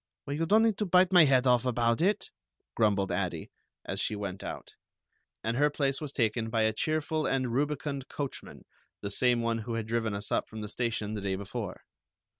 "Well, 0.25 0.35
you 0.35 0.47
don't 0.47 0.63
need 0.63 0.79
to 0.79 0.87
bite 0.87 1.11
my 1.13 1.25
head 1.25 1.45
off 1.45 1.63
about 1.63 2.01
it," 2.01 2.31
grumbled 2.73 3.11
Addie, 3.11 3.51
as 3.85 3.99
she 3.99 4.15
went 4.15 4.43
out, 4.43 4.73
and 5.43 5.55
her 5.55 5.69
place 5.69 6.01
was 6.01 6.11
taken 6.11 6.49
by 6.49 6.63
a 6.63 6.73
cheerful 6.73 7.27
and 7.27 7.53
rubicund 7.53 8.07
coachman, 8.07 8.65
the 9.01 9.11
same 9.11 9.41
one 9.43 9.59
who 9.59 9.75
had 9.75 9.85
driven 9.85 10.15
us 10.15 10.31
up 10.31 10.49
from 10.49 10.61
the 10.61 10.69
station 10.69 11.13
the 11.13 11.21
day 11.21 11.35
before. 11.35 11.83